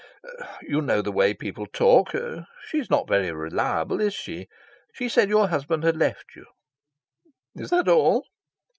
"You 0.63 0.81
know 0.81 1.03
the 1.03 1.11
way 1.11 1.35
people 1.35 1.67
talk. 1.67 2.15
She's 2.67 2.89
not 2.89 3.07
very 3.07 3.31
reliable, 3.31 4.01
is 4.01 4.15
she? 4.15 4.47
She 4.91 5.07
said 5.07 5.29
your 5.29 5.49
husband 5.49 5.83
had 5.83 5.95
left 5.95 6.35
you." 6.35 6.47
"Is 7.55 7.69
that 7.69 7.87
all?" 7.87 8.25